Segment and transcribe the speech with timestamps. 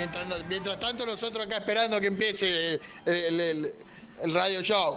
[0.00, 3.72] Mientras, mientras tanto nosotros acá esperando que empiece el, el- el-
[4.22, 4.96] el radio show.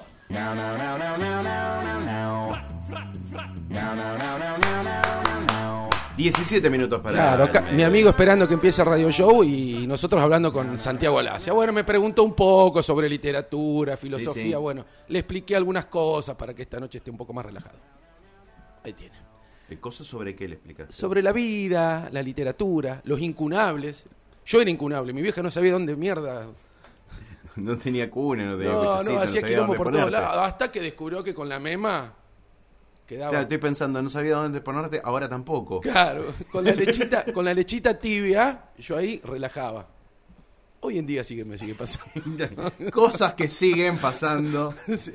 [6.15, 7.15] 17 minutos para.
[7.17, 11.17] Claro, acá, mi amigo esperando que empiece el radio show y nosotros hablando con Santiago
[11.17, 11.53] Alasia.
[11.53, 14.43] Bueno, me preguntó un poco sobre literatura, filosofía.
[14.43, 14.55] Sí, sí.
[14.55, 17.79] Bueno, le expliqué algunas cosas para que esta noche esté un poco más relajado.
[18.83, 19.15] Ahí tiene.
[19.67, 20.93] ¿Qué ¿Cosas sobre qué le explicaste?
[20.93, 24.05] Sobre la vida, la literatura, los incunables.
[24.45, 26.47] Yo era incunable, mi vieja no sabía dónde mierda.
[27.55, 30.37] No tenía cuna, no tenía No, no, hacía quilombo por todos lados.
[30.41, 32.11] Hasta que descubrió que con la mema
[33.05, 33.29] quedaba.
[33.29, 35.79] Claro, estoy pensando, no sabía dónde ponerte, ahora tampoco.
[35.81, 39.87] Claro, con la lechita, con la lechita tibia, yo ahí relajaba.
[40.79, 42.47] Hoy en día sigue, me sigue pasando.
[42.91, 44.73] Cosas que siguen pasando.
[44.73, 45.13] Sí.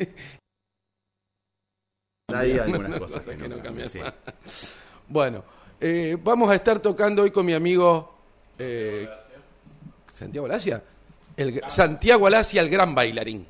[2.32, 3.88] Hay algunas cosas que, no cambian.
[3.88, 4.00] sí.
[5.08, 5.42] Bueno,
[5.80, 8.17] eh, vamos a estar tocando hoy con mi amigo
[8.58, 9.08] eh,
[10.12, 10.82] Santiago Alasia.
[11.36, 13.46] El, Santiago Alasia, el gran bailarín.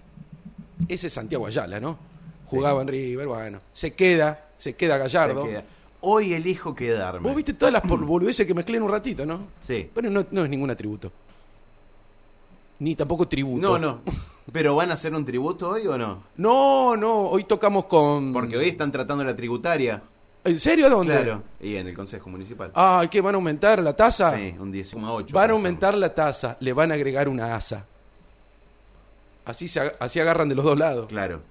[0.88, 1.98] Ese es Santiago Ayala, ¿no?
[2.46, 3.60] Jugaba en River, bueno.
[3.72, 5.44] Se queda, se queda Gallardo.
[5.44, 5.64] Se queda.
[6.00, 7.20] Hoy elijo quedarme.
[7.20, 9.48] Vos viste todas las boludeces que mezclé en un ratito, ¿no?
[9.66, 9.90] Sí.
[9.92, 11.10] Pero no, no es ningún atributo.
[12.78, 13.78] Ni tampoco tributo.
[13.78, 14.00] No, no.
[14.52, 16.22] ¿Pero van a hacer un tributo hoy o no?
[16.36, 18.32] No, no, hoy tocamos con...
[18.32, 20.02] Porque hoy están tratando la tributaria.
[20.44, 21.14] ¿En serio dónde?
[21.14, 21.42] Claro.
[21.60, 22.70] Y en el Consejo Municipal.
[22.74, 24.36] Ah, ¿qué van a aumentar la tasa?
[24.36, 25.30] Sí, un 10,8.
[25.32, 27.84] Van a aumentar la tasa, le van a agregar una asa.
[29.44, 31.06] Así, se, ag- así agarran de los dos lados.
[31.06, 31.42] Claro.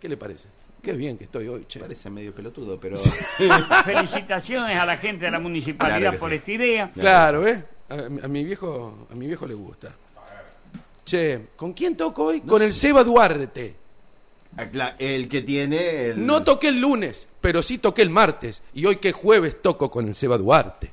[0.00, 0.48] ¿Qué le parece?
[0.82, 1.80] Qué bien que estoy hoy, che.
[1.80, 2.96] Parece medio pelotudo, pero.
[3.84, 6.36] Felicitaciones a la gente de la municipalidad Claro por sí.
[6.36, 6.90] esta idea.
[6.94, 7.64] Claro, ¿eh?
[7.88, 9.92] A, a mi viejo, a mi viejo le gusta.
[11.04, 12.40] Che, ¿con quién toco hoy?
[12.40, 13.74] Con el Seba Duarte.
[14.56, 16.06] Ah, El que tiene.
[16.06, 16.26] El...
[16.26, 18.62] No toqué el lunes, pero sí toqué el martes.
[18.74, 20.90] Y hoy que es jueves toco con el Seba Duarte.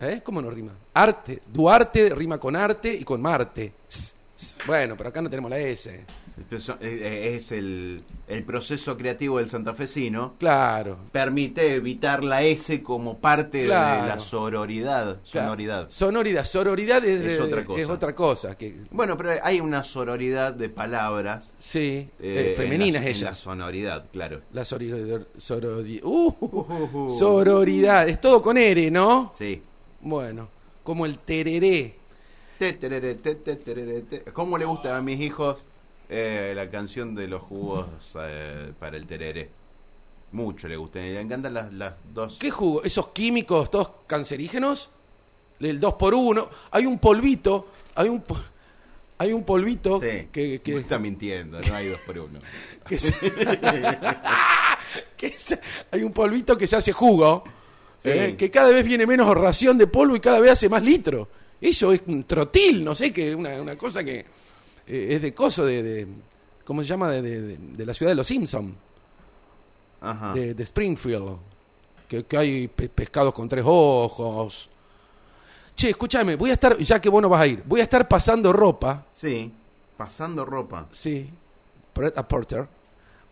[0.00, 0.20] ¿Eh?
[0.24, 0.72] ¿Cómo no rima?
[0.94, 1.42] Arte.
[1.46, 3.72] Duarte rima con arte y con Marte.
[4.66, 6.04] Bueno, pero acá no tenemos la S.
[6.50, 10.34] Eh, eh, Es el, el proceso creativo del santafesino.
[10.38, 10.96] Claro.
[11.12, 14.02] Permite evitar la S como parte Claro.
[14.02, 15.20] de la sororidad.
[15.30, 15.48] claro.
[15.48, 15.86] Sonoridad.
[15.90, 16.44] Sonoridad.
[16.44, 17.80] Sororidad es, otra cosa.
[17.82, 21.52] es otra cosa, que, Bueno, pero hay una sororidad de palabras.
[21.58, 23.38] sí, eh, eh, femeninas en la, ellas.
[23.38, 24.40] sonoridad, claro.
[24.52, 25.26] La sororidad.
[25.38, 28.08] sorori- uh, sororidad.
[28.08, 29.30] Es todo con R, ¿no?
[29.34, 29.62] Sí.
[30.00, 30.48] Bueno,
[30.82, 31.96] como el tereré.
[32.58, 34.24] Te, terere, te, te, terere, te.
[34.32, 35.56] ¿Cómo le gusta a mis hijos
[36.10, 37.86] eh, la canción de los jugos
[38.20, 39.48] eh, para el tereré?
[40.32, 40.98] Mucho le gusta.
[40.98, 42.36] Le encantan las, las dos.
[42.38, 42.82] ¿Qué jugo?
[42.82, 44.90] ¿Esos químicos todos cancerígenos?
[45.60, 48.38] El 2 por 1 Hay un polvito, hay un po-
[49.18, 50.28] hay un polvito Sí.
[50.32, 52.38] que, que, Está mintiendo, no hay dos por uno.
[52.88, 53.14] que se-
[55.16, 55.60] que se-
[55.90, 57.44] hay un polvito que se hace jugo,
[57.98, 58.08] Sí.
[58.08, 61.28] eh, que cada vez viene menos ración de polvo y cada vez hace más litro.
[61.60, 64.24] Eso es un trotil, no sé, que una, una cosa que
[64.86, 66.06] eh, es de coso de, de-
[66.64, 67.10] ¿cómo se llama?
[67.10, 68.74] De, de- la ciudad de los Simpsons.
[70.02, 70.32] Ajá.
[70.32, 71.36] de, Springfield,
[72.08, 74.70] que, que hay pe- pescados con tres ojos.
[75.76, 78.08] Che, escúchame, voy a estar, ya que vos no vas a ir, voy a estar
[78.08, 79.52] pasando ropa, Sí,
[79.98, 80.86] pasando ropa.
[80.90, 81.28] sí,
[82.16, 82.66] a Porter,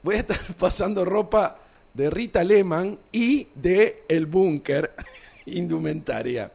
[0.02, 1.58] voy a estar pasando ropa
[1.94, 4.94] de Rita Lehman y de El Búnker,
[5.46, 6.52] indumentaria,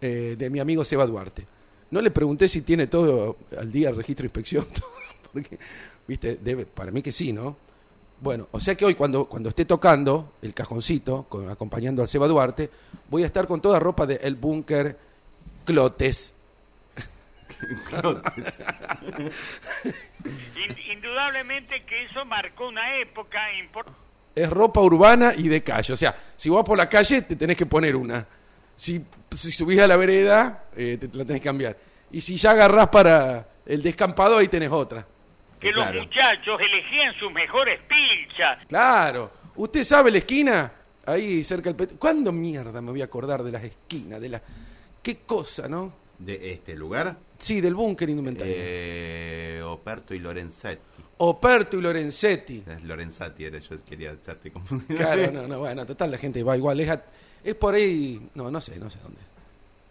[0.00, 1.46] eh, de mi amigo Seba Duarte.
[1.90, 4.66] No le pregunté si tiene todo al día el registro de inspección,
[5.32, 5.58] porque,
[6.06, 7.56] viste, debe, para mí que sí, ¿no?
[8.20, 12.26] Bueno, o sea que hoy cuando, cuando esté tocando el cajoncito, con- acompañando al Seba
[12.26, 12.68] Duarte,
[13.08, 14.98] voy a estar con toda ropa de El Búnker
[15.64, 16.34] Clotes.
[19.84, 23.98] In- indudablemente que eso marcó una época importante.
[24.34, 25.92] Es ropa urbana y de calle.
[25.92, 28.26] O sea, si vas por la calle te tenés que poner una.
[28.78, 31.76] Si, si subís a la vereda, eh, te la tenés que cambiar.
[32.12, 35.04] Y si ya agarrás para el descampado, ahí tenés otra.
[35.60, 35.94] Que Claro.
[35.94, 38.64] los muchachos elegían sus mejores pilchas.
[38.68, 39.32] Claro.
[39.56, 40.72] ¿Usted sabe la esquina?
[41.04, 41.76] Ahí cerca del...
[41.76, 44.20] pet- ¿Cuándo mierda me voy a acordar de las esquinas?
[44.20, 44.40] De la...
[45.02, 45.92] ¿Qué cosa, no?
[46.16, 47.16] ¿De este lugar?
[47.38, 48.52] Sí, del búnker indumentario.
[48.56, 51.02] Eh, Operto y Lorenzetti.
[51.18, 52.62] Operto y Lorenzetti.
[52.66, 54.96] Es Lorenzati era, yo quería hacerte confundir.
[54.96, 56.78] Claro, no, no, bueno, total, la gente va igual.
[56.80, 57.02] Es, a-
[57.44, 59.18] es por ahí, no, no sé, no sé dónde.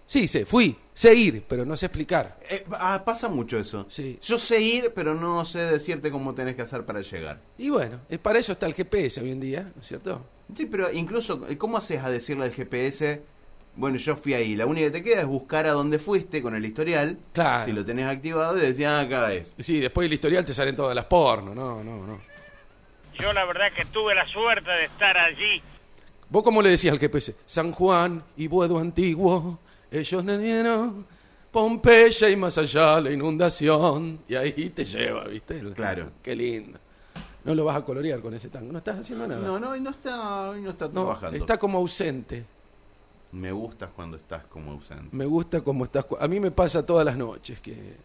[0.10, 2.40] Sí, sé, fui, sé ir, pero no sé explicar.
[2.50, 3.86] Eh, ah, pasa mucho eso.
[3.90, 4.18] Sí.
[4.24, 7.42] Yo sé ir, pero no sé decirte cómo tenés que hacer para llegar.
[7.58, 10.26] Y bueno, es para eso está el GPS hoy en día, ¿no es cierto?
[10.56, 13.22] Sí, pero incluso, ¿cómo haces a decirle al GPS?
[13.78, 14.56] Bueno, yo fui ahí.
[14.56, 17.18] La única que te queda es buscar a dónde fuiste con el historial.
[17.32, 17.66] Claro.
[17.66, 19.56] Si lo tenés activado y decir, ah, acá es.
[19.60, 22.20] Sí, después del historial te salen todas las porno, no, no, no.
[23.20, 25.62] Yo la verdad que tuve la suerte de estar allí.
[26.30, 27.36] ¿Vos cómo le decías al GPS?
[27.46, 29.60] San Juan y Buedo Antiguo,
[29.92, 31.06] Ellos no vieron
[31.52, 34.20] Pompeya y más allá la inundación.
[34.28, 35.60] Y ahí te lleva, ¿viste?
[35.74, 36.12] Claro.
[36.22, 36.78] Qué lindo.
[37.46, 38.72] No lo vas a colorear con ese tango.
[38.72, 39.40] No estás haciendo nada.
[39.42, 41.38] No, no, y no está, hoy no está No, trabajando.
[41.38, 42.44] está como ausente.
[43.32, 45.10] Me gusta cuando estás como ausente.
[45.16, 46.06] Me gusta como estás.
[46.20, 47.96] A mí me pasa todas las noches que,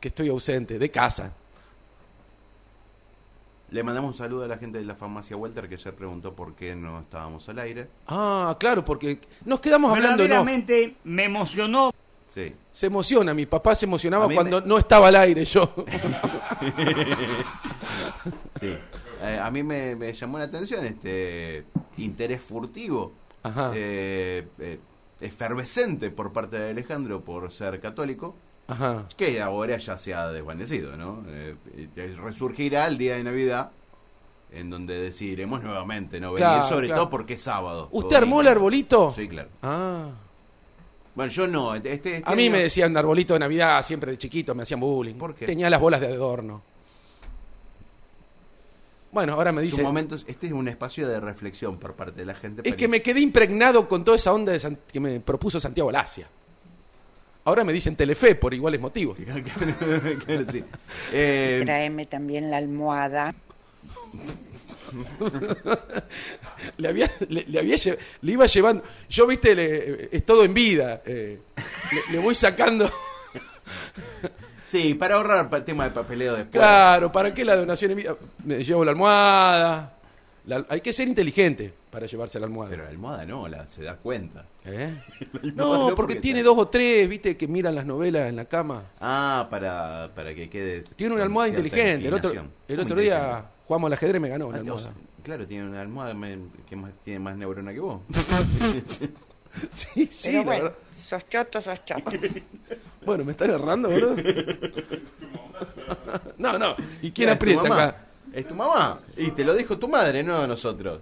[0.00, 1.32] que estoy ausente, de casa.
[3.70, 6.54] Le mandamos un saludo a la gente de la farmacia Walter que ayer preguntó por
[6.54, 7.88] qué no estábamos al aire.
[8.06, 10.18] Ah, claro, porque nos quedamos hablando.
[10.22, 11.92] Verdaderamente me emocionó
[12.28, 12.52] Sí.
[12.72, 15.72] Se emociona, mi papá se emocionaba cuando me- no estaba al aire yo.
[18.60, 18.74] Sí.
[19.22, 21.64] Eh, a mí me, me llamó la atención este
[21.98, 23.12] interés furtivo.
[23.74, 24.78] Eh, eh,
[25.20, 28.34] efervescente por parte de Alejandro por ser católico,
[28.66, 29.06] Ajá.
[29.16, 31.22] que ahora ya se ha desvanecido, ¿no?
[31.28, 31.56] Eh,
[32.16, 33.70] resurgirá el día de Navidad,
[34.52, 37.02] en donde decidiremos nuevamente no venir, Claro, sobre claro.
[37.02, 37.88] todo porque es sábado.
[37.92, 39.12] ¿Usted armó el arbolito?
[39.12, 39.48] Sí, claro.
[39.62, 40.10] Ah.
[41.14, 41.74] Bueno, yo no.
[41.74, 44.80] Este, este A mí año- me decían arbolito de Navidad siempre de chiquito, me hacían
[44.80, 45.14] bullying.
[45.14, 45.46] ¿Por qué?
[45.46, 46.62] Tenía las bolas de adorno.
[49.14, 49.76] Bueno, ahora me dice.
[49.80, 52.62] un momento, este es un espacio de reflexión por parte de la gente.
[52.62, 55.58] Es para que me quedé impregnado con toda esa onda de San- que me propuso
[55.60, 56.28] Santiago Lacia.
[57.46, 59.18] Ahora me dicen Telefe por iguales motivos.
[60.26, 60.64] Claro, sí.
[61.12, 63.34] Eh, Tráeme también la almohada.
[66.78, 68.84] Le, había, le, le había lle- le iba llevando.
[69.08, 71.02] Yo, viste, le- es todo en vida.
[71.04, 71.40] eh,
[71.92, 72.90] le, le voy sacando.
[74.82, 76.52] sí, para ahorrar el tema de papeleo después.
[76.52, 78.16] Claro, ¿para qué la donación vida?
[78.44, 79.92] Me llevo la almohada.
[80.46, 82.70] La- hay que ser inteligente para llevarse la almohada.
[82.70, 84.44] Pero la almohada no, la, se da cuenta.
[84.64, 84.94] ¿Eh?
[85.54, 88.44] No, no, porque tiene está- dos o tres, viste, que miran las novelas en la
[88.44, 88.82] cama.
[89.00, 90.82] Ah, para, para que quede.
[90.96, 92.08] Tiene una almohada inteligente.
[92.08, 92.32] El otro,
[92.68, 94.92] el otro día jugamos al ajedrez me ganó una Ah, almohada.
[95.22, 96.14] Claro, tiene una almohada
[96.68, 98.00] que más, tiene más neurona que vos.
[99.72, 100.78] Sí, sí, Pero la bueno, verdad.
[100.92, 102.10] sos choto, sos choto.
[103.04, 104.16] Bueno, me están errando, boludo.
[106.38, 106.74] No, no.
[107.02, 107.84] ¿Y quién Es tu aprieta mamá.
[107.84, 108.04] acá?
[108.32, 108.98] Es tu mamá.
[109.16, 111.00] Y te lo dijo tu madre, no nosotros.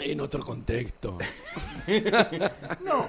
[0.00, 1.18] En otro contexto.
[2.84, 3.08] No.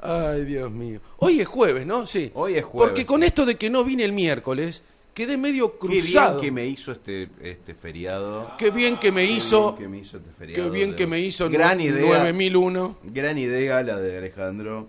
[0.00, 1.00] Ay, Dios mío.
[1.18, 2.06] Hoy es jueves, ¿no?
[2.06, 2.30] Sí.
[2.34, 3.26] Hoy es jueves, Porque con sí.
[3.26, 4.82] esto de que no vine el miércoles,
[5.16, 6.40] quedé medio Qué bien cruzado.
[6.42, 8.52] que me hizo este, este feriado.
[8.58, 9.72] Qué bien que me Qué hizo.
[9.72, 10.62] bien que me hizo este feriado.
[10.64, 12.18] Qué bien de- que me hizo Gran idea.
[12.18, 14.86] 9001 Gran idea la de Alejandro.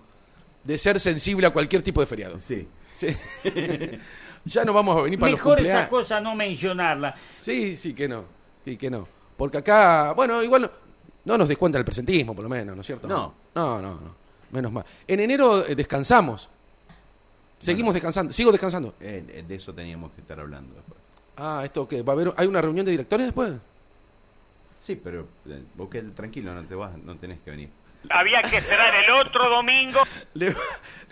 [0.66, 2.40] de ser sensible a cualquier tipo de feriado.
[2.42, 2.68] Sí.
[2.98, 3.08] Sí.
[4.46, 5.90] ya no vamos a venir para Mejor los esa cumpleaños.
[5.90, 7.16] cosa no mencionarla.
[7.38, 8.26] Sí, sí que no.
[8.66, 9.08] Sí que no.
[9.38, 10.72] Porque acá, bueno, igual no,
[11.26, 13.08] no nos descuenta el presentismo, por lo menos, ¿no es cierto?
[13.08, 13.34] No.
[13.56, 14.16] No, no, no.
[14.52, 14.86] Menos mal.
[15.08, 16.50] En enero eh, descansamos.
[17.60, 18.32] Seguimos descansando.
[18.34, 18.94] Sigo descansando.
[19.02, 21.00] Eh, eh, de eso teníamos que estar hablando después.
[21.38, 22.02] Ah, ¿esto qué?
[22.04, 23.54] ¿Va a haber, hay una reunión de directores después?
[24.82, 27.70] Sí, pero eh, vos quedate tranquilo, no te vas, no tenés que venir.
[28.10, 30.00] Había que esperar el otro domingo.
[30.34, 30.56] Le-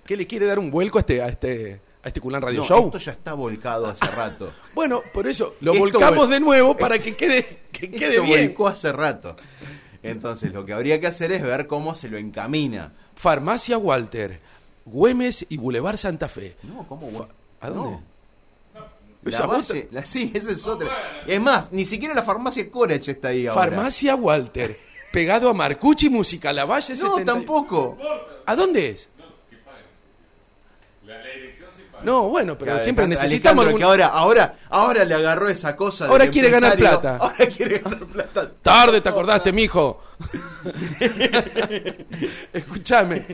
[0.06, 2.66] ¿Qué le quiere dar un vuelco a este, a este, a este Culán Radio No,
[2.68, 2.86] Show?
[2.86, 4.52] esto ya está volcado hace rato.
[4.76, 8.24] Bueno, por eso lo Esto volcamos vol- de nuevo para que quede, que quede Esto
[8.24, 8.48] bien.
[8.48, 9.36] volcó hace rato.
[10.04, 12.94] Entonces lo que habría que hacer es ver cómo se lo encamina.
[13.16, 14.40] Farmacia Walter,
[14.86, 16.56] Güemes y Boulevard Santa Fe.
[16.64, 17.10] No, ¿cómo?
[17.12, 17.28] vol-
[17.62, 17.92] ¿A dónde?
[17.92, 18.02] No.
[19.24, 20.88] La Valle- la- sí, esa es otra.
[21.26, 23.60] Es más, ni siquiera la farmacia Corach está ahí ahora.
[23.62, 24.78] Farmacia Walter,
[25.12, 27.34] pegado a Marcucci Música, La Valle No, 70.
[27.34, 27.98] tampoco.
[28.46, 29.10] ¿A dónde es?
[32.04, 33.80] No, bueno, pero Claro, siempre necesitamos algún...
[33.80, 36.08] que ahora, ahora, ahora le agarró esa cosa.
[36.08, 37.18] Ahora quiere ganar plata.
[37.18, 38.52] Ahora quiere ganar plata.
[38.62, 40.04] Tarde te acordaste, mijo.
[42.54, 43.26] Escúchame.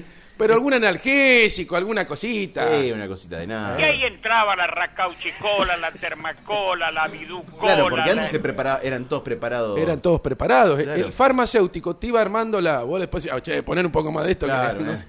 [0.42, 2.82] Pero algún analgésico, alguna cosita.
[2.82, 3.80] Sí, una cosita de nada.
[3.80, 7.62] Y ahí entraba la racauchicola, la termacola, la viducola.
[7.74, 9.80] Claro, porque la- antes se preparaba, eran todos preparados.
[9.80, 10.80] Eran todos preparados.
[10.80, 11.06] El- Claro.
[11.06, 12.84] El farmacéutico te iba armando la.
[12.84, 14.46] Vos después decías, "Ah, che, poner un poco más de esto.
[14.46, 15.06] que Claro, no, eh.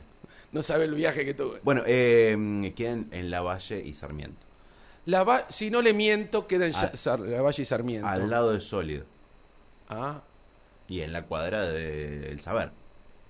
[0.53, 1.61] no sabe el viaje que tuve.
[1.62, 4.47] Bueno, eh, quedan en La Valle y Sarmiento.
[5.07, 6.79] La Va- si no le miento, queda en Ah.
[6.93, 8.07] Sa- Sar- La Valle y Sarmiento.
[8.07, 9.05] Al lado de Sólido.
[9.89, 10.21] Ah,
[10.89, 12.71] Y en la cuadra del Saber.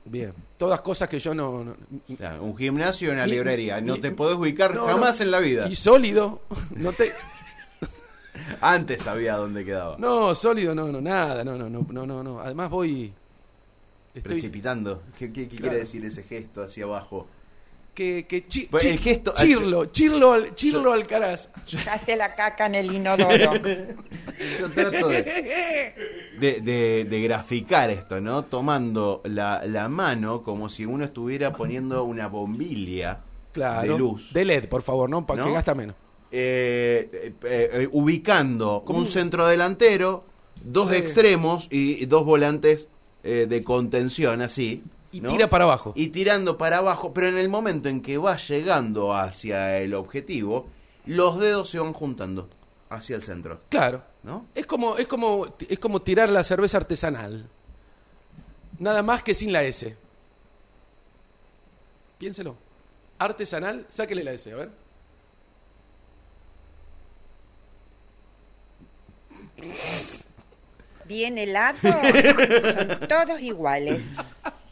[0.05, 0.33] Bien.
[0.57, 1.65] Todas cosas que yo no.
[1.65, 1.73] no-
[2.13, 3.81] O sea, un gimnasio y una Ni- librería.
[3.81, 5.25] No ni- te podés ubicar no, jamás no.
[5.27, 5.69] en la vida.
[5.69, 6.41] Y sólido.
[6.77, 7.13] No te.
[8.61, 9.97] Antes sabía dónde quedaba.
[9.99, 11.45] No, sólido, no, no, nada.
[11.45, 12.23] No, no, no, no, no.
[12.23, 12.41] no.
[12.41, 13.13] Además voy.
[14.15, 14.33] Estoy.
[14.33, 15.03] Precipitando.
[15.19, 15.63] ¿Qué, qué- qué Claro.
[15.63, 17.27] quiere decir ese gesto hacia abajo?
[17.95, 21.51] Que, que chi- chi- el gesto- Chirlo, Chirlo, al- Chirlo Alcaraz.
[21.71, 23.53] Echaste la caca en el inodoro.
[24.59, 25.95] Yo trato de,
[26.41, 28.45] de, de- de graficar esto, ¿no?
[28.45, 33.21] Tomando la, la mano como si uno estuviera poniendo una bombilla
[33.53, 33.93] Claro.
[33.93, 34.33] de luz.
[34.33, 35.27] De LED, por favor, ¿no?
[35.27, 35.49] Para ¿No?
[35.49, 35.95] que gasta menos.
[36.31, 37.11] Eh,
[37.45, 40.25] eh, eh, ubicando Como un centro delantero,
[40.65, 40.95] dos Sí.
[40.95, 42.89] extremos y, y dos volantes
[43.23, 44.83] eh, de contención, así.
[45.13, 45.31] Y ¿no?
[45.31, 45.93] tira para abajo.
[45.95, 50.67] Y tirando para abajo, pero en el momento en que va llegando hacia el objetivo,
[51.07, 52.49] los dedos se van juntando
[52.89, 54.03] hacia el centro, Claro.
[54.23, 54.47] ¿no?
[54.55, 57.49] Es como, es como, es como tirar la cerveza artesanal.
[58.79, 59.97] Nada más que sin la S.
[62.19, 62.57] Piénselo.
[63.19, 64.71] Artesanal, sáquele la S, a ver.
[71.07, 74.01] Bien helado, son todos iguales.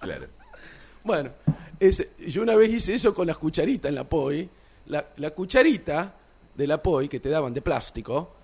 [0.00, 0.26] Claro.
[1.04, 1.30] Bueno,
[1.78, 4.48] es- yo una vez hice eso con las cucharitas en la POI.
[4.86, 6.14] La, la cucharita
[6.54, 8.34] de la POI que te daban de plástico,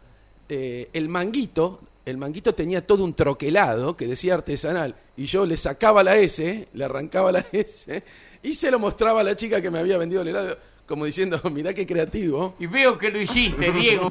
[0.49, 4.95] eh, el manguito, el manguito tenía todo un troquelado que decía artesanal.
[5.17, 8.03] Y yo le sacaba la S, le arrancaba la S
[8.43, 11.41] y se lo mostraba a la chica que me había vendido el helado, como diciendo,
[11.53, 12.55] mirá qué creativo.
[12.61, 14.09] Y veo que lo hiciste, Diego.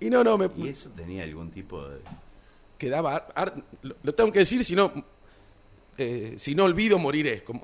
[0.00, 2.00] Y no, no, me ¿Y eso tenía algún tipo de...?
[2.76, 3.14] quedaba...
[3.14, 4.92] ar- ar- lo, lo tengo que decir, si no...
[6.02, 7.42] eh, si no olvido, moriré.
[7.44, 7.62] Como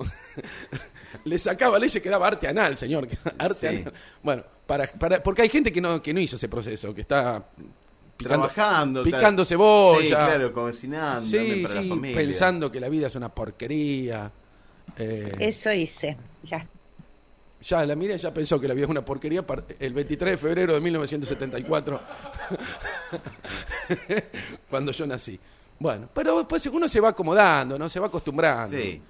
[1.25, 3.09] le sacaba la y se quedaba arte anal, señor.
[3.39, 3.67] Arte Sí.
[3.67, 3.93] anal.
[4.23, 7.49] Bueno, para, para, porque hay gente que no, que no hizo ese proceso, que está
[8.17, 9.03] picando, Trabajando.
[9.03, 9.13] tal.
[9.13, 10.03] picando cebolla.
[10.03, 11.27] Sí, claro, cocinando.
[11.29, 12.17] Sí, para la sí, familia.
[12.17, 14.31] pensando que la vida es una porquería.
[14.97, 16.67] Eh, Eso hice, ya.
[17.61, 19.45] Ya, la mira ya pensó que la vida es una porquería
[19.81, 22.01] el 23 de febrero de 1974,
[24.71, 25.39] cuando yo nací.
[25.79, 27.89] Bueno, pero después uno se va acomodando, ¿no?
[27.89, 28.77] Se va acostumbrando.
[28.77, 29.01] Sí.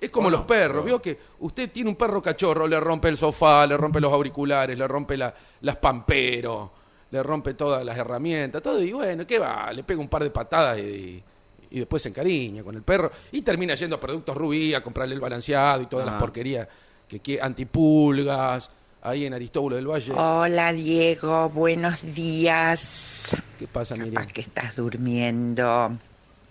[0.00, 3.08] Es como Bueno, los perros, pero- vio que usted tiene un perro cachorro, le rompe
[3.08, 6.70] el sofá, le rompe los auriculares, le rompe la- las pamperos,
[7.10, 9.72] le rompe todas las herramientas, todo, y bueno, ¿qué va?
[9.72, 11.22] Le pega un par de patadas y,
[11.70, 15.14] y después se encariña con el perro y termina yendo a Productos Rubí a comprarle
[15.14, 16.68] el balanceado y todas las porquerías
[17.08, 18.70] que quiere, antipulgas,
[19.06, 20.12] ahí en Aristóbulo del Valle.
[20.12, 23.36] Hola Diego, buenos días.
[23.58, 24.14] ¿Qué pasa, Miriam?
[24.14, 25.96] Capaz que estás durmiendo.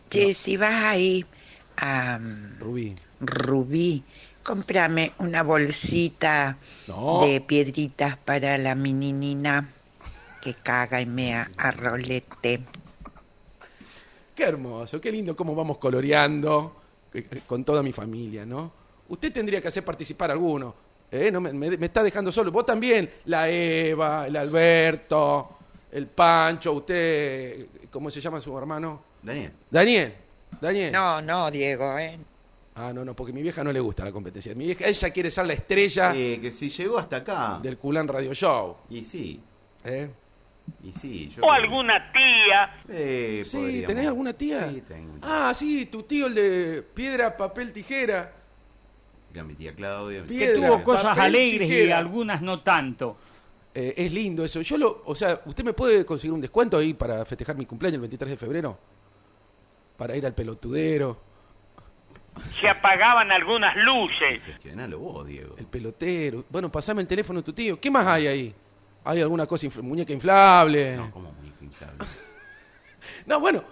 [0.10, 1.26] Che, si vas ahí
[1.78, 2.18] a
[2.60, 2.96] Rubí.
[3.20, 4.04] Rubí,
[4.44, 6.58] cómprame una bolsita
[6.88, 7.26] No.
[7.26, 9.70] de piedritas para la meninina
[10.42, 12.64] que caga y mea a rolete.
[14.34, 16.82] Qué hermoso, qué lindo cómo vamos coloreando
[17.14, 18.72] eh, eh, con toda mi familia, ¿no?
[19.10, 20.85] Usted tendría que hacer participar a alguno.
[21.12, 21.32] ¿Eh?
[21.32, 22.52] No me, me- me está dejando solo.
[22.52, 25.58] Vos también, la Eva, el Alberto,
[25.92, 29.04] el Pancho, usted, ¿cómo se llama su hermano?
[29.22, 29.52] Daniel.
[29.70, 30.14] Daniel.
[30.62, 30.92] Daniel.
[30.92, 32.18] No, no, Diego, ¿eh?
[32.76, 34.54] Ah, no, no, porque mi vieja no le gusta la competencia.
[34.54, 37.60] Mi vieja, ella quiere ser la estrella Eh, que si llegó hasta acá.
[37.62, 38.76] del Culán Radio Show.
[38.90, 39.40] Y sí,
[39.86, 40.10] ¿eh?
[40.84, 41.30] y sí.
[41.30, 42.82] Yo O creo- alguna tía.
[42.90, 43.88] Eh, Sí, podríamos.
[43.88, 44.70] ¿tenés alguna tía?
[44.70, 45.14] Sí, tengo.
[45.22, 48.34] Ah, sí, tu tío, el de piedra, papel, tijera.
[49.36, 50.22] Ya mi tía Claudia.
[50.24, 53.18] mi Que tuvo cosas papel, alegres y algunas no tanto.
[53.74, 54.62] Eh, es lindo eso.
[54.62, 57.96] Yo lo, o sea, ¿usted me puede conseguir un descuento ahí para festejar mi cumpleaños
[57.96, 58.80] el 23 de febrero?
[59.98, 61.18] Para ir al pelotudero,
[62.60, 64.42] Se apagaban algunas luces.
[64.98, 65.56] Vos, Diego.
[65.58, 66.46] el pelotero.
[66.50, 67.80] Bueno, pasame el teléfono de tu tío.
[67.80, 68.56] ¿Qué más hay ahí?
[69.04, 70.96] ¿Hay alguna cosa, infl- muñeca inflable?
[70.98, 72.06] No, como muñeco inflable.
[73.26, 73.64] No, bueno,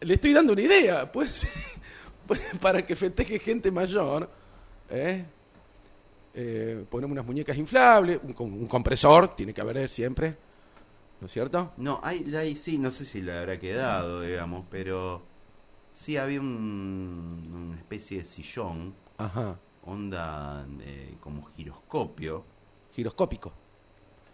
[0.00, 1.46] le estoy dando una idea, pues,
[2.26, 4.28] pues, para que festeje gente mayor,
[4.92, 5.24] ¿eh?
[6.34, 10.36] Eh, ponemos unas muñecas inflables, un, un compresor, tiene que haber siempre,
[11.20, 11.72] ¿no es cierto?
[11.76, 15.22] No, hay, hay, sí, no sé si le habrá quedado, digamos, pero
[15.92, 22.44] sí había un, una especie de sillón, Ajá, onda eh, como giroscopio.
[22.92, 23.52] giroscópico.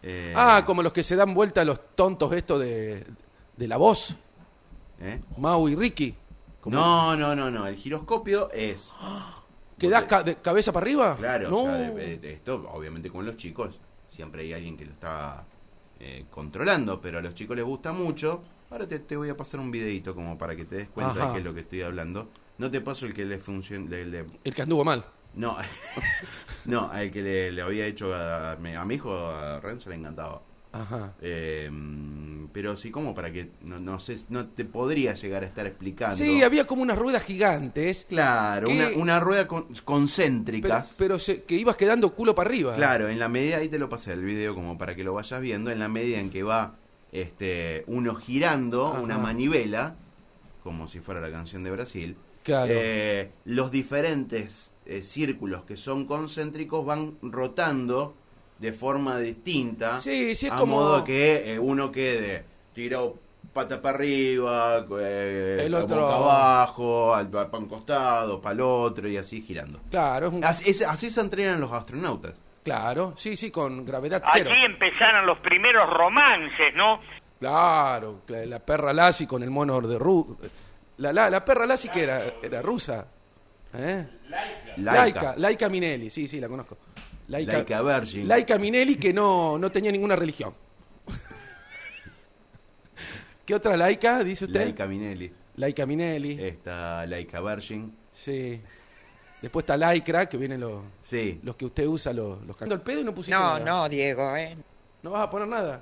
[0.03, 3.05] eh, Ah, como los que se dan vuelta los tontos estos de,
[3.57, 4.15] de la voz,
[5.01, 5.21] ¿eh?
[5.37, 6.15] Mau y Ricky.
[6.61, 8.93] Como No, no, no, no, el giroscopio es...
[9.79, 11.17] ¿Que das ca- de cabeza para arriba?
[11.17, 11.59] Claro, no.
[11.63, 13.79] o sea, de- de esto obviamente con los chicos
[14.11, 15.45] siempre hay alguien que lo está
[16.01, 18.43] eh, controlando, pero a los chicos les gusta mucho.
[18.71, 21.27] Ahora te, te voy a pasar un videito como para que te des cuenta Ajá.
[21.29, 22.29] de qué es lo que estoy hablando.
[22.59, 23.89] No te paso el que le funciona...
[23.89, 25.05] Le, El que anduvo mal.
[25.35, 25.57] no,
[26.65, 29.97] no, el que le, le había hecho a, mi- a mi hijo, a Renzo, le
[29.97, 30.43] encantaba.
[30.73, 31.15] Ajá.
[31.23, 31.71] Eh,
[32.53, 36.17] pero sí, como para que no, no sé, no te podría llegar a estar explicando.
[36.17, 40.95] Sí, había como unas ruedas gigantes, Claro, una, una rueda con- pero, concéntricas.
[40.99, 42.75] pero se- que ibas quedando culo para arriba.
[42.75, 45.41] Claro, en la medida, ahí te lo pasé el video como para que lo vayas
[45.41, 46.77] viendo, en la medida en que va
[47.13, 49.01] este uno girando Ajá.
[49.01, 49.97] una manivela,
[50.63, 52.73] como si fuera la canción de Brasil, Claro.
[52.75, 58.15] eh, los diferentes eh, círculos que son concéntricos van rotando
[58.59, 63.17] de forma distinta, Sí, sí, es a como- modo que eh, uno quede tirado
[63.53, 69.09] pata para arriba, eh, El otro- boca abajo, al, para un costado, para el otro
[69.09, 69.81] y así girando.
[69.91, 72.35] Claro, es un- Así, es- así se entrenan los astronautas.
[72.63, 74.51] claro, sí, sí, con gravedad cero.
[74.53, 77.01] Allí empezaron los primeros romances, ¿no?
[77.41, 80.37] Claro, la, la perra Lassie con el mono de Ru...
[80.99, 83.07] La, la, la perra Lassie que era, era rusa.
[83.73, 84.07] ¿Eh?
[84.79, 84.93] Laika.
[84.93, 86.77] Laika, Laika Minelli, sí, sí, la conozco.
[87.29, 88.27] Laika, Laika Virgin.
[88.29, 90.53] Laika Minelli que no, no tenía ninguna religión.
[93.45, 94.61] ¿Qué otra Laika, dice usted?
[94.65, 95.33] Laika Minelli.
[95.57, 97.95] Laika Minelli, Está Laika Virgin.
[98.13, 98.61] sí.
[99.41, 101.39] Después está Laicra, que vienen los, Sí.
[101.45, 103.61] los que usted usa, los, los el pedo y no pusiste No, nada.
[103.61, 104.57] no, Diego, ¿eh?
[105.05, 105.81] ¿No vas a poner nada?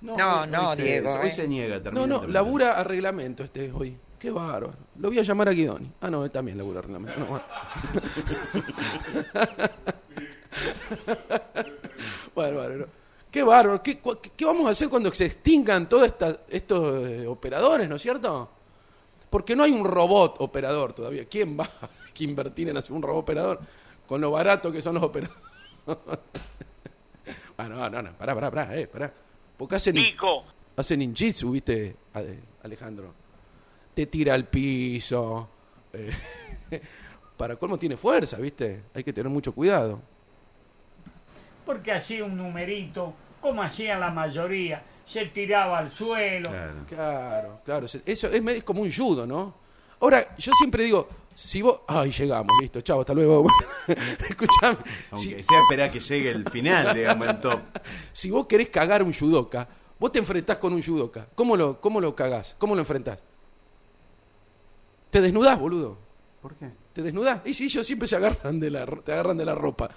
[0.00, 1.32] No, hoy- no, hoy se- Diego, Hoy eh.
[1.32, 1.76] se niega.
[1.76, 3.94] No, termina no, el labura a reglamento este hoy.
[4.18, 4.72] Qué bárbaro.
[4.98, 5.92] Lo voy a llamar a Guidoni.
[6.00, 7.20] Ah, no, él también labura a reglamento.
[7.20, 7.44] No, bueno.
[12.34, 12.88] bueno, bárbaro.
[13.30, 13.82] Qué bárbaro.
[13.82, 13.98] ¿Qué,
[14.44, 16.12] vamos a hacer cuando se extingan todos
[16.48, 18.48] estos eh, operadores, no es cierto?
[19.30, 21.24] Porque no hay un robot operador todavía.
[21.26, 21.88] ¿Quién va a
[22.20, 23.60] invertir en hacer un robot operador
[24.06, 25.42] con lo barato que son los operadores?
[27.56, 29.12] bueno, no, no, no, pará, pará, pará, eh, pará.
[29.56, 30.44] Porque hacen, Nico,
[30.76, 33.12] hacen ninjitsu, ¿viste, Ale- Alejandro?
[33.94, 35.48] Te tira al piso.
[35.92, 36.10] eh,
[37.36, 38.84] para colmo tiene fuerza, ¿viste?
[38.94, 40.00] Hay que tener mucho cuidado.
[41.64, 46.50] Porque hacía un numerito, como hacían la mayoría, se tiraba al suelo.
[46.50, 46.72] Claro.
[46.88, 47.86] Claro, claro.
[48.06, 49.54] Eso es, me- es como un judo, ¿no?
[50.00, 51.80] Ahora, yo siempre digo, si vos...
[51.86, 53.46] Ay, llegamos, listo, chao, hasta luego.
[54.28, 54.76] Escuchame,
[55.10, 57.60] Aunque si, sea esperar que llegue el final, digamos, el top.
[58.12, 59.66] si vos querés cagar un judoka,
[59.98, 61.26] vos te enfrentás con un judoka.
[61.34, 62.54] ¿Cómo lo, cómo lo cagás?
[62.58, 63.22] ¿Cómo lo enfrentás?
[65.10, 65.96] Te desnudás, boludo.
[66.42, 66.70] ¿Por qué?
[66.92, 67.40] ¿Te desnudás?
[67.44, 69.90] Y sí, ellos siempre se agarran de la, te agarran de la ropa.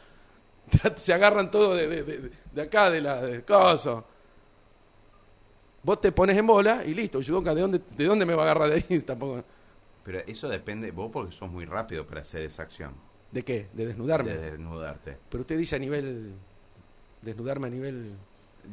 [0.97, 4.05] Se agarran todo de, de- de- de acá, de la de coso.
[5.83, 8.45] Vos te pones en bola y listo, judoka, ¿de dónde, ¿de dónde me va a
[8.51, 8.99] agarrar de ahí?
[9.05, 9.43] Tampoco.
[10.03, 12.93] Pero eso depende, vos porque sos muy rápido para hacer esa acción.
[13.31, 13.67] ¿De qué?
[13.73, 14.33] De desnudarme.
[14.35, 15.17] De desnudarte.
[15.29, 16.33] Pero usted dice a nivel.
[17.21, 18.11] Desnudarme a nivel.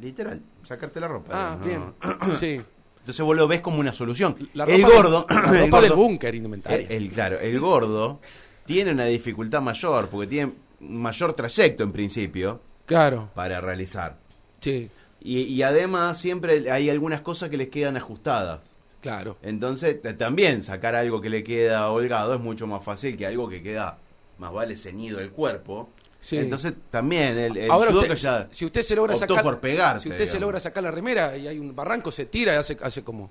[0.01, 1.29] Literal, sacarte la ropa.
[1.33, 1.65] Ah, ¿no?
[1.65, 1.93] bien.
[2.39, 2.61] Sí.
[2.99, 4.35] Entonces vos lo ves como una solución.
[4.55, 6.87] La el ropa del- gordo, la el ropa del gordo- búnker indumentaria.
[6.87, 8.19] El, el- claro, el gordo
[8.65, 14.17] tiene una dificultad mayor porque tiene mayor trayecto en principio Claro, para realizar.
[14.59, 14.89] sí,
[15.21, 18.75] Y, y además siempre hay algunas cosas que les quedan ajustadas.
[19.01, 19.37] claro.
[19.41, 23.61] Entonces también sacar algo que le queda holgado es mucho más fácil que algo que
[23.63, 23.97] queda
[24.37, 25.89] más vale ceñido el cuerpo.
[26.19, 26.37] Sí.
[26.37, 30.09] Entonces también el, el Ahora usted, ya si usted se logra sacar por pegarte, si
[30.09, 33.03] usted se logra sacar la remera y hay un barranco se tira y hace hace
[33.03, 33.29] como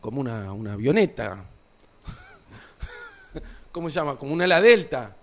[0.00, 1.44] como una, una avioneta
[3.72, 4.16] ¿cómo se llama?
[4.16, 5.16] como una ala delta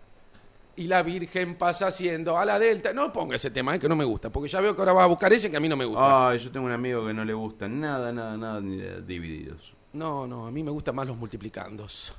[0.78, 3.96] y la virgen pasa haciendo a la delta no ponga ese tema eh, que no
[3.96, 5.78] me gusta porque ya veo que ahora va a buscar ese que a mí no
[5.78, 8.78] me gusta Ay, yo tengo un amigo que no le gusta nada, nada, nada ni
[9.06, 9.74] divididos.
[9.94, 12.14] no no a mí me gustan más los multiplicandos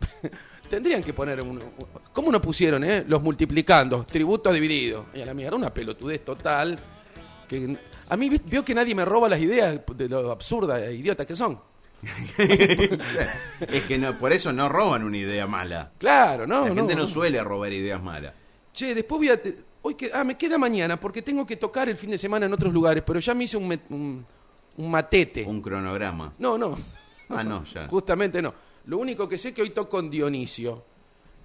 [0.68, 1.60] tendrían que poner uno
[2.12, 3.04] ¿cómo no pusieron eh?
[3.06, 6.78] los multiplicandos tributo dividido y a la mierda una pelotudez total
[7.48, 7.76] que
[8.08, 11.36] a mí veo que nadie me roba las ideas de lo absurda e idiota que
[11.36, 11.58] son.
[12.38, 15.92] es que no, por eso no roban una idea mala.
[15.98, 17.06] Claro, no, La gente no, no.
[17.06, 18.34] suele robar ideas malas.
[18.72, 21.88] Che, después voy a te- hoy que ah, me queda mañana porque tengo que tocar
[21.88, 24.24] el fin de semana en otros lugares, pero ya me hice un met- un,
[24.76, 25.44] un matete.
[25.44, 26.32] Un cronograma.
[26.38, 26.76] No, no.
[27.28, 27.86] Ah, no, ya.
[27.90, 28.52] Justamente no.
[28.86, 30.84] Lo único que sé es que hoy toco con Dionisio.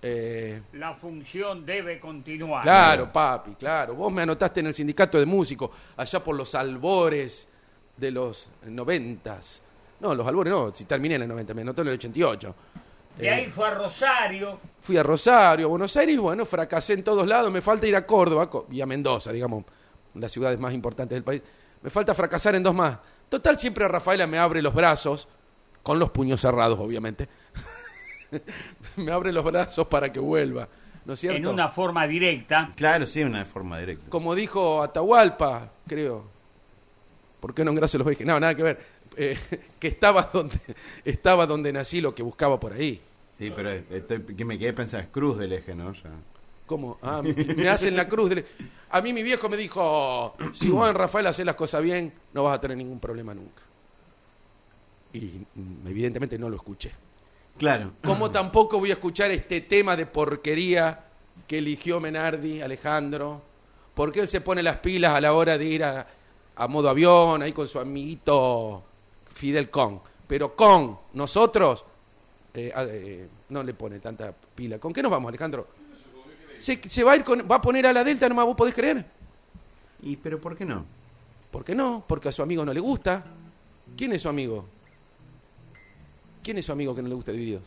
[0.01, 2.63] Eh, La función debe continuar.
[2.63, 3.95] Claro, papi, claro.
[3.95, 7.47] Vos me anotaste en el sindicato de músicos, allá por los albores
[7.95, 9.61] de los noventas.
[9.99, 12.55] No, los albores no, si terminé en el 90, me anotó en el 88.
[13.17, 17.03] De Eh, ahí fue a Rosario, fui a Rosario, a Buenos Aires, bueno, fracasé en
[17.03, 17.51] todos lados.
[17.51, 19.63] Me falta ir a Córdoba y a Mendoza, digamos,
[20.13, 21.41] las ciudades más importantes del país.
[21.81, 22.97] Me falta fracasar en dos más.
[23.29, 25.27] Total, siempre Rafaela me abre los brazos,
[25.83, 27.27] con los puños cerrados, obviamente.
[28.97, 30.67] me abre los brazos para que vuelva,
[31.05, 31.38] ¿no es cierto?
[31.38, 32.71] en una forma directa.
[32.75, 34.10] Claro, sí, una forma directa.
[34.10, 36.25] como dijo Atahualpa, creo,
[37.39, 38.25] ¿por qué no engrase los vejes?
[38.25, 38.79] No, nada que ver,
[39.17, 39.38] eh,
[39.80, 40.58] que estaba donde,
[41.03, 43.01] estaba donde nací lo que buscaba por ahí.
[43.38, 45.93] Sí, pero estoy, que me quedé pensando, es cruz del eje, ¿no?
[45.93, 46.10] Ya.
[46.65, 46.97] ¿Cómo?
[47.01, 47.21] Ah,
[47.56, 48.30] me hacen la cruz.
[48.32, 48.45] del-
[48.89, 52.43] A mí mi viejo me dijo, si vos en Rafael haces las cosas bien, no
[52.43, 53.62] vas a tener ningún problema nunca.
[55.13, 55.32] Y
[55.88, 56.91] evidentemente no lo escuché.
[57.58, 57.91] Claro.
[58.03, 61.03] Como tampoco voy a escuchar este tema de porquería
[61.47, 63.41] que eligió Menardi, Alejandro,
[63.95, 66.06] porque él se pone las pilas a la hora de ir a,
[66.56, 68.84] a modo avión, ahí con su amiguito
[69.38, 70.02] Fidel Con.
[70.28, 71.86] Pero con nosotros
[72.54, 74.80] eh, a- eh, no le pone tanta pila.
[74.80, 75.67] ¿Con qué nos vamos, Alejandro?
[76.60, 78.73] Se, se va a ir con, va a poner a la Delta nomás, ¿vos podés
[78.73, 79.06] creer?
[80.02, 80.84] ¿Y pero por qué no?
[81.52, 82.04] ¿Por qué no?
[82.08, 83.23] Porque a su amigo no le gusta.
[83.95, 84.65] ¿Quién es su amigo?
[86.43, 87.63] ¿Quién es su amigo que no le gusta Divididos?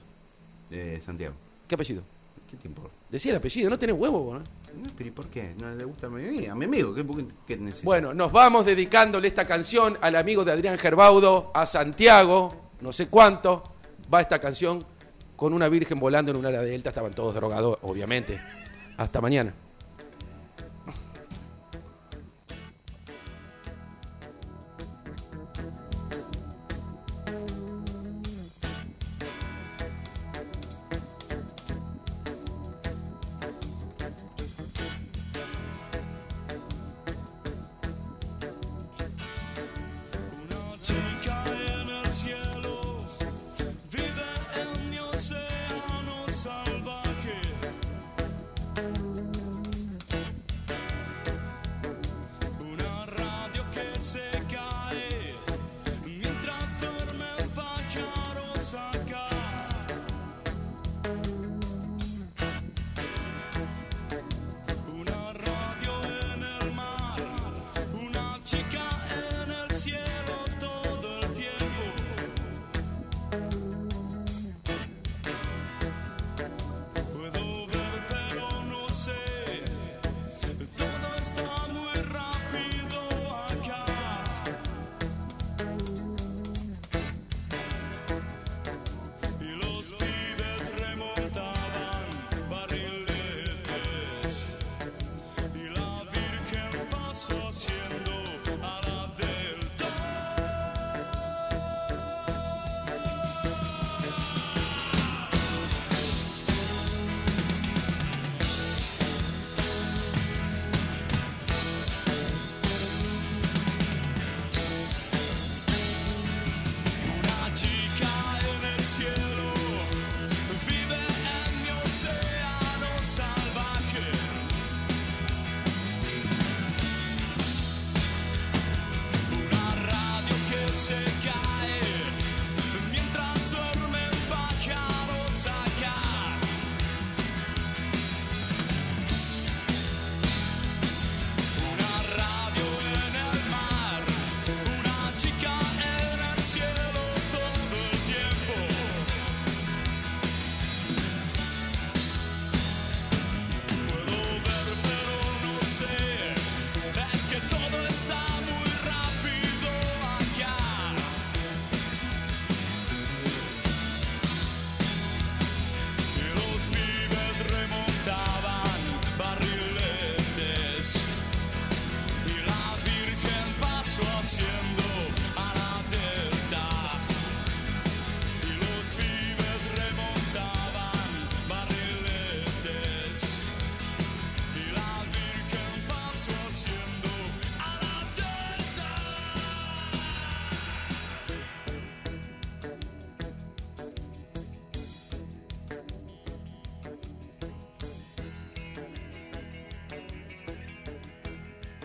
[0.70, 1.34] Eh, Santiago.
[1.68, 2.02] ¿Qué apellido?
[2.50, 2.94] ¿Qué te importa?
[3.08, 4.40] Decía el apellido, no tenés huevo, ¿no?
[4.40, 5.54] No, pero ¿y por qué?
[5.58, 6.52] ¿No le gusta a mi amigo?
[6.52, 7.04] A mi amigo, ¿qué,
[7.46, 7.84] qué- necesita?
[7.84, 13.08] Bueno, nos vamos dedicándole esta canción al amigo de Adrián Gerbaudo, a Santiago, no sé
[13.08, 13.62] cuánto,
[14.12, 14.84] va esta canción
[15.36, 18.40] con una virgen volando en un área delta, estaban todos drogados, obviamente.
[18.96, 19.54] Hasta mañana.